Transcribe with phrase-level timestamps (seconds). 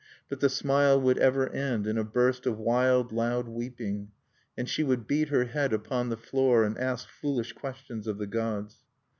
[0.29, 4.09] But the smile would ever end in a burst of wild, loud weeping;
[4.57, 8.25] and she would beat her head upon the floor, and ask foolish questions of the
[8.25, 8.77] gods.